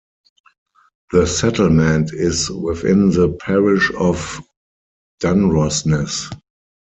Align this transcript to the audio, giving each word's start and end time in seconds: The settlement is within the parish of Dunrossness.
The 1.11 1.27
settlement 1.27 2.09
is 2.11 2.49
within 2.49 3.11
the 3.11 3.29
parish 3.33 3.91
of 3.93 4.41
Dunrossness. 5.21 6.33